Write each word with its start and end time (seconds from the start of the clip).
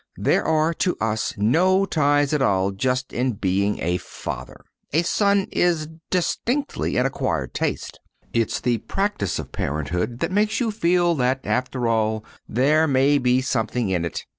There 0.17 0.43
are 0.43 0.73
to 0.81 0.97
us 0.99 1.35
no 1.37 1.85
ties 1.85 2.33
at 2.33 2.41
all 2.41 2.71
just 2.71 3.13
in 3.13 3.33
being 3.33 3.79
a 3.83 3.97
father. 3.99 4.61
A 4.93 5.03
son 5.03 5.47
is 5.51 5.89
distinctly 6.09 6.97
an 6.97 7.05
acquired 7.05 7.53
taste. 7.53 7.99
It's 8.33 8.59
the 8.59 8.79
practice 8.79 9.37
of 9.37 9.51
parenthood 9.51 10.17
that 10.21 10.31
makes 10.31 10.59
you 10.59 10.71
feel 10.71 11.13
that, 11.17 11.41
after 11.43 11.87
all, 11.87 12.25
there 12.49 12.87
may 12.87 13.19
be 13.19 13.41
something 13.41 13.89
in 13.89 14.03
it. 14.03 14.25